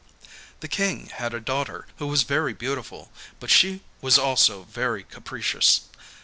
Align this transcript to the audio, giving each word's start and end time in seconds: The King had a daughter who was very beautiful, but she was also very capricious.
The 0.61 0.67
King 0.67 1.09
had 1.17 1.31
a 1.31 1.39
daughter 1.39 1.85
who 1.97 2.07
was 2.07 2.23
very 2.23 2.53
beautiful, 2.53 3.11
but 3.39 3.51
she 3.51 3.81
was 4.01 4.17
also 4.17 4.63
very 4.63 5.03
capricious. 5.03 5.81